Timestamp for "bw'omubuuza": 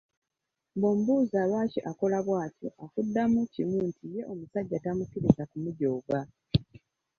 0.79-1.39